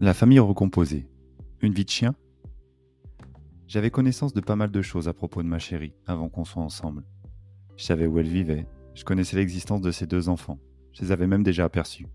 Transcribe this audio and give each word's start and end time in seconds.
La 0.00 0.14
famille 0.14 0.38
recomposée. 0.38 1.08
Une 1.60 1.72
vie 1.72 1.84
de 1.84 1.90
chien? 1.90 2.14
J'avais 3.66 3.90
connaissance 3.90 4.32
de 4.32 4.40
pas 4.40 4.54
mal 4.54 4.70
de 4.70 4.80
choses 4.80 5.08
à 5.08 5.12
propos 5.12 5.42
de 5.42 5.48
ma 5.48 5.58
chérie 5.58 5.92
avant 6.06 6.28
qu'on 6.28 6.44
soit 6.44 6.62
ensemble. 6.62 7.02
Je 7.76 7.82
savais 7.82 8.06
où 8.06 8.20
elle 8.20 8.28
vivait, 8.28 8.68
je 8.94 9.02
connaissais 9.02 9.36
l'existence 9.36 9.80
de 9.80 9.90
ses 9.90 10.06
deux 10.06 10.28
enfants, 10.28 10.60
je 10.92 11.02
les 11.02 11.10
avais 11.10 11.26
même 11.26 11.42
déjà 11.42 11.64
aperçus. 11.64 12.06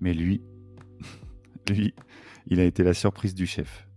Mais 0.00 0.12
lui, 0.12 0.42
lui, 1.70 1.94
il 2.46 2.60
a 2.60 2.64
été 2.64 2.84
la 2.84 2.92
surprise 2.92 3.34
du 3.34 3.46
chef. 3.46 3.88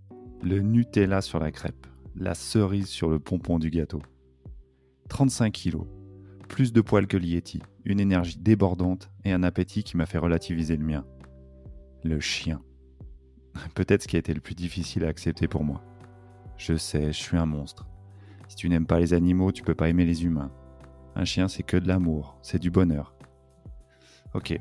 Le 0.41 0.61
Nutella 0.61 1.20
sur 1.20 1.39
la 1.39 1.52
crêpe, 1.52 1.86
la 2.16 2.34
cerise 2.34 2.88
sur 2.88 3.09
le 3.09 3.20
pompon 3.20 3.59
du 3.59 3.71
gâteau. 3.71 4.02
35 5.09 5.52
kilos, 5.52 5.86
plus 6.48 6.71
de 6.71 6.80
poils 6.80 7.07
que 7.07 7.18
Lieti, 7.18 7.61
une 7.84 8.00
énergie 8.00 8.39
débordante 8.39 9.11
et 9.25 9.34
un 9.34 9.43
appétit 9.43 9.84
qui 9.84 9.98
m'a 9.98 10.05
fait 10.05 10.17
relativiser 10.17 10.77
le 10.77 10.85
mien. 10.85 11.05
Le 12.05 12.21
chien. 12.21 12.61
Peut-être 13.76 14.03
ce 14.03 14.08
qui 14.08 14.16
a 14.16 14.20
été 14.20 14.34
le 14.34 14.41
plus 14.41 14.55
difficile 14.55 15.05
à 15.05 15.08
accepter 15.08 15.48
pour 15.48 15.63
moi. 15.63 15.84
Je 16.58 16.76
sais, 16.76 17.08
je 17.13 17.17
suis 17.17 17.38
un 17.38 17.45
monstre. 17.45 17.88
Si 18.48 18.55
tu 18.55 18.70
n'aimes 18.70 18.85
pas 18.85 18.99
les 18.99 19.13
animaux, 19.13 19.52
tu 19.52 19.63
peux 19.63 19.75
pas 19.75 19.89
aimer 19.89 20.05
les 20.05 20.25
humains. 20.25 20.52
Un 21.16 21.25
chien, 21.25 21.48
c'est 21.48 21.63
que 21.63 21.77
de 21.77 21.88
l'amour, 21.88 22.38
c'est 22.41 22.59
du 22.59 22.72
bonheur. 22.72 23.13
Ok. 24.34 24.59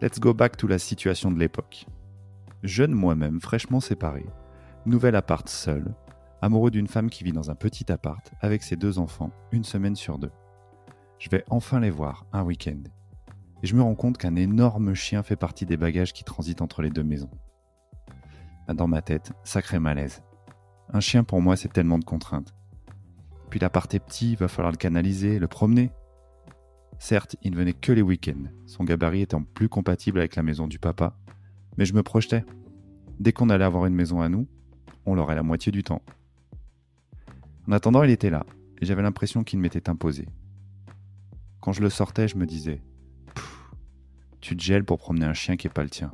Let's 0.00 0.20
go 0.20 0.34
back 0.34 0.56
to 0.56 0.66
la 0.66 0.78
situation 0.78 1.30
de 1.30 1.38
l'époque. 1.38 1.86
Jeune 2.62 2.92
moi-même, 2.92 3.40
fraîchement 3.40 3.80
séparé, 3.80 4.26
nouvel 4.84 5.14
appart 5.14 5.48
seul, 5.48 5.94
amoureux 6.42 6.70
d'une 6.70 6.88
femme 6.88 7.10
qui 7.10 7.24
vit 7.24 7.32
dans 7.32 7.50
un 7.50 7.54
petit 7.54 7.90
appart 7.92 8.32
avec 8.40 8.62
ses 8.62 8.76
deux 8.76 8.98
enfants, 8.98 9.30
une 9.52 9.64
semaine 9.64 9.96
sur 9.96 10.18
deux. 10.18 10.32
Je 11.18 11.30
vais 11.30 11.44
enfin 11.48 11.80
les 11.80 11.90
voir 11.90 12.26
un 12.32 12.42
week-end. 12.42 12.82
Et 13.62 13.66
je 13.66 13.74
me 13.74 13.82
rends 13.82 13.94
compte 13.94 14.18
qu'un 14.18 14.36
énorme 14.36 14.94
chien 14.94 15.22
fait 15.22 15.36
partie 15.36 15.64
des 15.64 15.76
bagages 15.76 16.12
qui 16.12 16.24
transitent 16.24 16.62
entre 16.62 16.82
les 16.82 16.90
deux 16.90 17.04
maisons. 17.04 17.30
Dans 18.74 18.88
ma 18.88 19.00
tête, 19.00 19.32
sacré 19.44 19.78
malaise. 19.78 20.22
Un 20.92 21.00
chien 21.00 21.24
pour 21.24 21.40
moi, 21.40 21.56
c'est 21.56 21.72
tellement 21.72 21.98
de 21.98 22.04
contraintes. 22.04 22.54
Puis 23.50 23.60
l'appart 23.60 23.92
est 23.94 24.00
petit, 24.00 24.32
il 24.32 24.36
va 24.36 24.48
falloir 24.48 24.72
le 24.72 24.76
canaliser, 24.76 25.38
le 25.38 25.46
promener. 25.46 25.90
Certes, 26.98 27.36
il 27.42 27.52
ne 27.52 27.56
venait 27.56 27.72
que 27.74 27.92
les 27.92 28.02
week-ends, 28.02 28.50
son 28.66 28.84
gabarit 28.84 29.22
étant 29.22 29.42
plus 29.42 29.68
compatible 29.68 30.18
avec 30.18 30.34
la 30.34 30.42
maison 30.42 30.66
du 30.66 30.78
papa, 30.78 31.16
mais 31.76 31.84
je 31.84 31.94
me 31.94 32.02
projetais. 32.02 32.44
Dès 33.20 33.32
qu'on 33.32 33.50
allait 33.50 33.64
avoir 33.64 33.86
une 33.86 33.94
maison 33.94 34.20
à 34.20 34.28
nous, 34.28 34.48
on 35.04 35.14
l'aurait 35.14 35.34
la 35.34 35.42
moitié 35.42 35.70
du 35.70 35.82
temps. 35.82 36.02
En 37.68 37.72
attendant, 37.72 38.02
il 38.02 38.10
était 38.10 38.30
là, 38.30 38.44
et 38.80 38.86
j'avais 38.86 39.02
l'impression 39.02 39.44
qu'il 39.44 39.58
m'était 39.58 39.88
imposé. 39.88 40.26
Quand 41.60 41.72
je 41.72 41.82
le 41.82 41.90
sortais, 41.90 42.28
je 42.28 42.36
me 42.36 42.46
disais 42.46 42.82
Tu 44.40 44.56
te 44.56 44.62
gèles 44.62 44.84
pour 44.84 44.98
promener 44.98 45.26
un 45.26 45.34
chien 45.34 45.56
qui 45.56 45.66
n'est 45.66 45.72
pas 45.72 45.82
le 45.82 45.90
tien. 45.90 46.12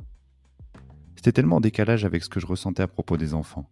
C'était 1.23 1.41
tellement 1.41 1.55
en 1.55 1.61
décalage 1.61 2.03
avec 2.03 2.21
ce 2.21 2.27
que 2.27 2.41
je 2.41 2.45
ressentais 2.45 2.83
à 2.83 2.87
propos 2.89 3.15
des 3.15 3.33
enfants. 3.33 3.71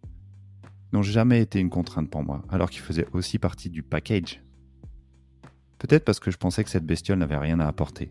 Ils 0.64 0.96
n'ont 0.96 1.02
jamais 1.02 1.42
été 1.42 1.60
une 1.60 1.68
contrainte 1.68 2.08
pour 2.08 2.22
moi, 2.22 2.42
alors 2.48 2.70
qu'ils 2.70 2.80
faisaient 2.80 3.06
aussi 3.12 3.38
partie 3.38 3.68
du 3.68 3.82
package. 3.82 4.42
Peut-être 5.78 6.06
parce 6.06 6.18
que 6.18 6.30
je 6.30 6.38
pensais 6.38 6.64
que 6.64 6.70
cette 6.70 6.86
bestiole 6.86 7.18
n'avait 7.18 7.36
rien 7.36 7.60
à 7.60 7.66
apporter. 7.66 8.10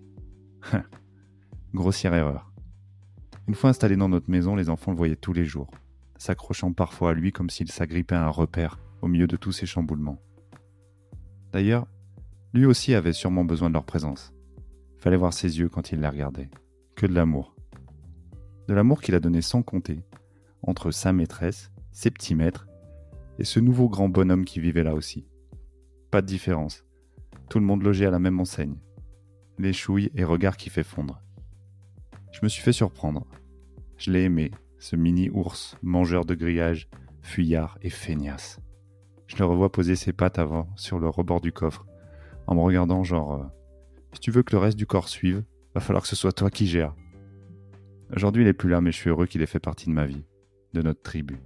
Grossière 1.73 2.13
erreur. 2.13 2.53
Une 3.47 3.55
fois 3.55 3.71
installé 3.71 3.95
dans 3.95 4.09
notre 4.09 4.29
maison, 4.29 4.55
les 4.55 4.69
enfants 4.69 4.91
le 4.91 4.97
voyaient 4.97 5.15
tous 5.15 5.33
les 5.33 5.45
jours, 5.45 5.71
s'accrochant 6.19 6.71
parfois 6.71 7.09
à 7.09 7.13
lui 7.13 7.31
comme 7.31 7.49
s'il 7.49 7.71
s'agrippait 7.71 8.13
à 8.13 8.27
un 8.27 8.29
repère 8.29 8.77
au 9.01 9.07
milieu 9.07 9.25
de 9.25 9.37
tous 9.37 9.53
ces 9.53 9.65
chamboulements. 9.65 10.21
D'ailleurs, 11.51 11.87
lui 12.53 12.67
aussi 12.67 12.93
avait 12.93 13.11
sûrement 13.11 13.43
besoin 13.43 13.69
de 13.69 13.73
leur 13.73 13.85
présence. 13.85 14.35
Fallait 14.99 15.17
voir 15.17 15.33
ses 15.33 15.57
yeux 15.57 15.67
quand 15.67 15.91
il 15.91 15.99
les 15.99 16.07
regardait. 16.07 16.51
Que 16.95 17.07
de 17.07 17.15
l'amour 17.15 17.55
de 18.71 18.75
l'amour 18.77 19.01
qu'il 19.01 19.15
a 19.15 19.19
donné 19.19 19.41
sans 19.41 19.63
compter, 19.63 20.01
entre 20.63 20.91
sa 20.91 21.11
maîtresse, 21.11 21.73
ses 21.91 22.09
petits 22.09 22.35
maîtres, 22.35 22.69
et 23.37 23.43
ce 23.43 23.59
nouveau 23.59 23.89
grand 23.89 24.07
bonhomme 24.07 24.45
qui 24.45 24.61
vivait 24.61 24.83
là 24.83 24.95
aussi. 24.95 25.27
Pas 26.09 26.21
de 26.21 26.27
différence. 26.27 26.85
Tout 27.49 27.59
le 27.59 27.65
monde 27.65 27.83
logeait 27.83 28.05
à 28.05 28.11
la 28.11 28.19
même 28.19 28.39
enseigne. 28.39 28.77
Les 29.57 29.73
chouilles 29.73 30.09
et 30.15 30.23
regards 30.23 30.55
qui 30.55 30.69
fait 30.69 30.85
fondre. 30.85 31.21
Je 32.31 32.39
me 32.43 32.47
suis 32.47 32.61
fait 32.61 32.71
surprendre. 32.71 33.27
Je 33.97 34.09
l'ai 34.09 34.23
aimé, 34.23 34.51
ce 34.79 34.95
mini 34.95 35.29
ours, 35.29 35.75
mangeur 35.81 36.23
de 36.23 36.33
grillage, 36.33 36.87
fuyard 37.21 37.77
et 37.81 37.89
feignasse. 37.89 38.61
Je 39.27 39.35
le 39.35 39.43
revois 39.43 39.69
poser 39.69 39.97
ses 39.97 40.13
pattes 40.13 40.39
avant 40.39 40.69
sur 40.77 40.97
le 40.97 41.09
rebord 41.09 41.41
du 41.41 41.51
coffre, 41.51 41.85
en 42.47 42.55
me 42.55 42.61
regardant 42.61 43.03
genre 43.03 43.33
euh, 43.33 43.43
Si 44.13 44.21
tu 44.21 44.31
veux 44.31 44.43
que 44.43 44.55
le 44.55 44.59
reste 44.59 44.77
du 44.77 44.85
corps 44.85 45.09
suive, 45.09 45.43
va 45.75 45.81
falloir 45.81 46.03
que 46.03 46.09
ce 46.09 46.15
soit 46.15 46.31
toi 46.31 46.49
qui 46.49 46.67
gères. 46.67 46.95
Aujourd'hui, 48.15 48.43
il 48.43 48.47
est 48.47 48.53
plus 48.53 48.69
là, 48.69 48.81
mais 48.81 48.91
je 48.91 48.97
suis 48.97 49.09
heureux 49.09 49.25
qu'il 49.25 49.41
ait 49.41 49.45
fait 49.45 49.59
partie 49.59 49.85
de 49.87 49.93
ma 49.93 50.05
vie, 50.05 50.23
de 50.73 50.81
notre 50.81 51.01
tribu. 51.01 51.39